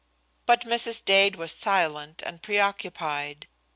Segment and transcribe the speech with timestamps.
[0.47, 1.05] But Mrs.
[1.05, 3.47] Dade was silent and preoccupied.